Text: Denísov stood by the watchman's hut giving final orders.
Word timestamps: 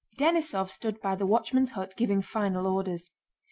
Denísov 0.17 0.71
stood 0.71 0.99
by 0.99 1.13
the 1.13 1.27
watchman's 1.27 1.73
hut 1.73 1.93
giving 1.95 2.23
final 2.23 2.65
orders. 2.65 3.11